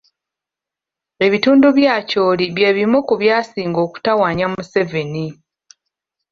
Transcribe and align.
Ebitundu 1.25 1.67
bya 1.77 1.91
Acholi 1.99 2.45
bye 2.55 2.69
bimu 2.77 2.99
ku 3.07 3.13
byasinga 3.21 3.79
okutawaanya 3.87 4.45
Museveni. 4.53 5.27